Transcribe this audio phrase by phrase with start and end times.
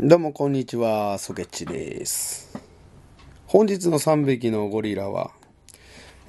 [0.00, 2.56] どうもこんにちは、ソケッチです。
[3.48, 5.32] 本日の3匹のゴリラは、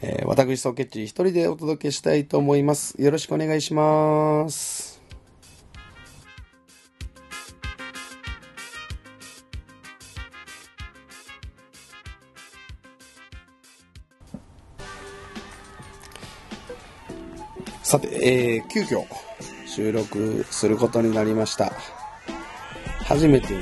[0.01, 2.99] えー私ソケッチ一人でお届けしたいと思います。
[2.99, 4.99] よろしくお願いします。
[17.83, 19.05] さて、えー急遽
[19.67, 21.98] 収録することになりました。
[23.09, 23.59] 初めての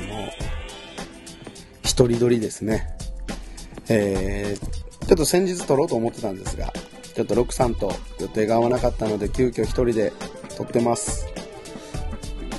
[1.82, 2.86] 一人撮りですね。
[3.88, 6.70] えーちょっと先日撮ろうと思ってたんですが、
[7.14, 10.12] ちょっとロックさんと予定が合わなかったので、急遽一人で
[10.54, 11.26] 撮ってます。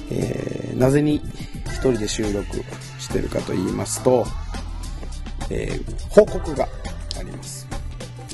[0.09, 1.21] えーなぜに
[1.67, 2.43] 一人で収録
[2.97, 4.25] してるかと言いますと、
[5.51, 6.67] えー報告が
[7.19, 7.67] あります。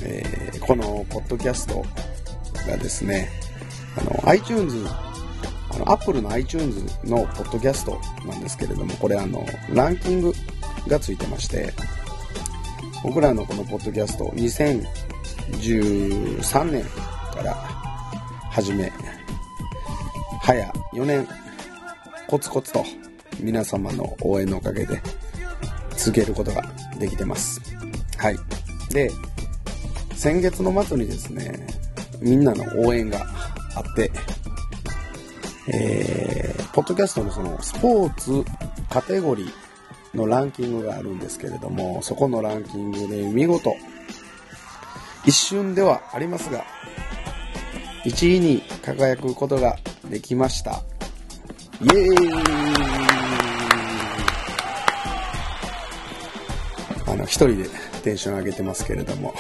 [0.01, 1.83] えーこのポッドキャスト
[2.65, 3.29] がですね、
[3.97, 4.81] あの、iTunes
[5.75, 10.33] あの、Apple の iTunes のポッドキャストなんですけれども、これあの、ランキング
[10.87, 11.73] がついてまして、
[13.03, 16.83] 僕らのこのポッドキャスト、2013年
[17.33, 17.53] から
[18.49, 18.91] 始め、
[20.41, 21.27] 早4年、
[22.27, 22.85] コツコツと
[23.39, 25.01] 皆様の応援のおかげで
[25.97, 26.63] 続けることが
[26.97, 27.61] できてます。
[28.17, 28.37] はい。
[28.91, 29.11] で、
[30.15, 31.67] 先月の末にですね、
[32.21, 33.25] みんなの応援が
[33.75, 34.11] あって、
[35.67, 38.45] えー、ポッドキャストのそのスポーツ
[38.89, 43.75] カテゴリーのランキングがあるんですけれども、そこのランキングで見事、
[45.25, 46.63] 一瞬ではありますが、
[48.05, 49.77] 1位に輝くことが
[50.09, 50.83] できました。
[51.81, 53.05] イエーイ
[57.07, 57.69] あの、一人で
[58.03, 59.33] テンション上げてますけれども、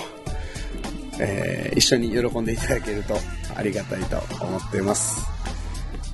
[1.19, 3.15] えー一緒に喜んでいただけると
[3.55, 5.34] ありがたいと思っています。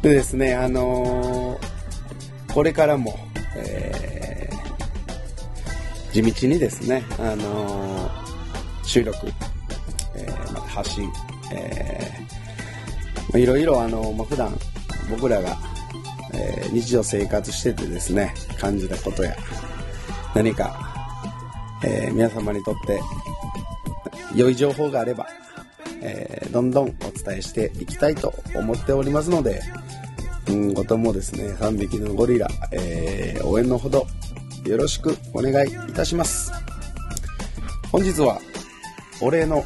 [0.01, 1.71] でですね、あのー
[2.53, 3.17] これからも、
[3.55, 4.61] えー
[6.11, 9.17] 地道にですね、あのー収録、
[10.15, 11.09] えーまた発信、
[13.35, 14.57] いろいろあの、まあ、普段
[15.09, 15.57] 僕らが、
[16.33, 19.35] えー日常生活しててですね、感じたことや
[20.33, 20.75] 何か、
[21.85, 22.99] えー皆様にとって
[24.35, 25.27] 良い情報があれば、
[26.01, 26.91] えーどんどんお
[27.23, 29.61] 伝えしていきたいと思っておりますので、
[30.51, 34.05] 今後ともですね、3匹のゴリラ、えー応援のほど
[34.65, 36.51] よろしくお願いいたします。
[37.89, 38.37] 本日は
[39.21, 39.63] お礼の、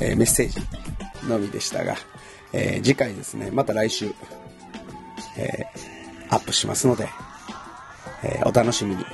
[0.00, 0.58] えーメッセージ
[1.28, 1.94] のみでしたが、
[2.52, 4.12] えー次回ですね、また来週、
[5.36, 7.08] えーアップしますので、
[8.24, 9.04] えーお楽しみに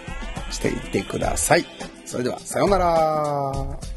[0.50, 1.66] していってください。
[2.06, 3.91] それでは、さようなら。